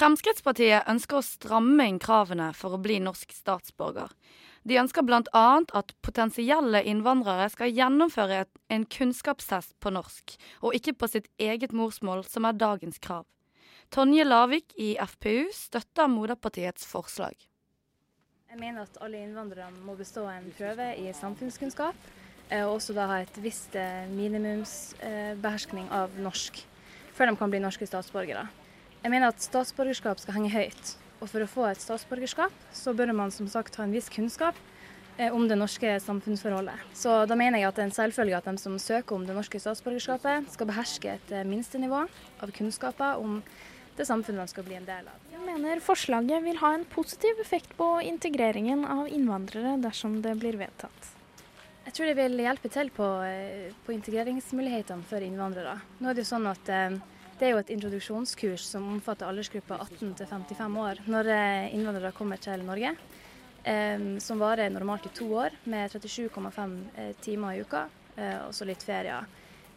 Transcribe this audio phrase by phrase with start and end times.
[0.00, 4.08] Fremskrittspartiet ønsker å stramme inn kravene for å bli norsk statsborger.
[4.64, 5.42] De ønsker bl.a.
[5.76, 10.32] at potensielle innvandrere skal gjennomføre en kunnskapstest på norsk,
[10.64, 13.26] og ikke på sitt eget morsmål, som er dagens krav.
[13.92, 17.36] Tonje Lavik i FPU støtter Moderpartiets forslag.
[18.48, 22.08] Jeg mener at alle innvandrere må bestå en prøve i samfunnskunnskap,
[22.48, 26.64] eh, og også da ha et visst eh, minimumsbeherskning av norsk,
[27.12, 28.48] før de kan bli norske statsborgere.
[29.00, 30.90] Jeg mener at statsborgerskap skal henge høyt,
[31.22, 34.56] og for å få et statsborgerskap, så bør man som sagt ha en viss kunnskap
[35.16, 36.82] eh, om det norske samfunnsforholdet.
[36.92, 39.36] Så da mener jeg at det er en selvfølge at de som søker om det
[39.36, 43.38] norske statsborgerskapet, skal beherske et minstenivå av kunnskaper om
[43.96, 45.22] det samfunnet man skal bli en del av.
[45.32, 50.60] Jeg mener forslaget vil ha en positiv effekt på integreringen av innvandrere dersom det blir
[50.60, 51.14] vedtatt.
[51.86, 55.78] Jeg tror det vil hjelpe til på, eh, på integreringsmulighetene for innvandrere.
[55.98, 57.00] Nå er det jo sånn at eh,
[57.40, 62.12] det er jo et introduksjonskurs som omfatter aldersgruppa 18 til 55 år når eh, innvandrere
[62.16, 62.94] kommer til Norge.
[64.24, 66.70] Som varer normalt i to år med 37,5
[67.20, 67.82] timer i uka,
[68.46, 69.26] og så litt ferier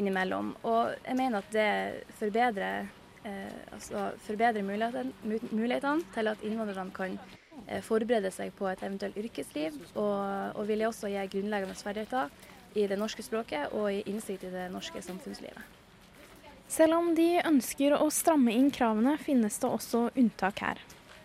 [0.00, 0.54] innimellom.
[0.64, 2.86] Og jeg mener at det forbedrer
[3.24, 7.16] eh, altså forbedrer mulighetene, til at innvandrerne kan
[7.66, 12.30] eh, forberede seg på et eventuelt yrkesliv, og, og vil også gi grunnleggende ferdigheter
[12.76, 15.85] i det norske språket og i innsikt i det norske samfunnslivet.
[16.68, 20.80] Selv om de ønsker å stramme inn kravene, finnes det også unntak her.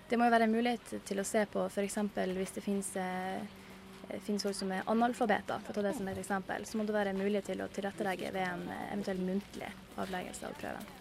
[0.09, 1.97] Det må jo være mulighet til å se på f.eks.
[2.35, 6.19] hvis det finnes, eh, finnes folk som er analfabeter, for å ta det som et
[6.19, 10.57] eksempel, så må det være mulighet til å tilrettelegge ved en eventuell muntlig avleggelse av
[10.61, 10.91] prøven.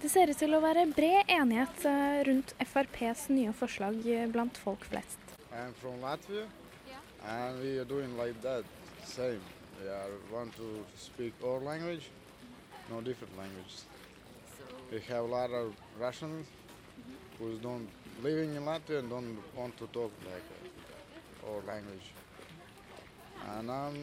[0.00, 4.56] Det ser ut til å være bred enighet eh, rundt FrPs nye forslag eh, blant
[4.56, 5.18] folk flest.
[5.52, 6.46] I'm from Latvia,
[7.26, 8.64] and we are doing like that,
[9.04, 9.40] same.
[9.82, 12.10] We are want to speak our language,
[12.90, 13.84] no different languages.
[14.92, 16.46] We have a lot of Russians
[17.38, 17.88] who don't
[18.22, 22.12] living in Latvia and don't want to talk like uh, our language.
[23.56, 23.96] And I'm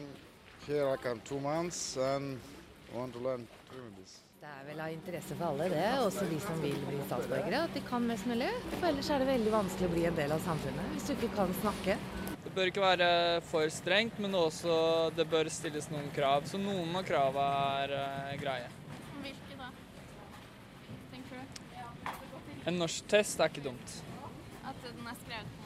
[0.66, 2.40] here like I'm two months and
[2.94, 3.46] want to learn
[3.98, 4.20] this.
[4.40, 5.84] Det er vel av interesse for alle, det.
[6.04, 7.62] Også de som vil bli statsborgere.
[7.64, 8.50] At de kan mest mulig.
[8.74, 11.30] For ellers er det veldig vanskelig å bli en del av samfunnet hvis du ikke
[11.38, 11.96] kan snakke.
[12.44, 13.08] Det bør ikke være
[13.48, 14.74] for strengt, men også
[15.16, 16.44] det bør stilles noen krav.
[16.50, 17.46] Så noen av kravene
[17.84, 18.68] er uh, greie.
[19.24, 19.70] Hvilke da?
[21.14, 21.62] Tenker du?
[22.68, 23.96] En norsktest er ikke dumt.
[24.64, 25.64] At den er skrevet på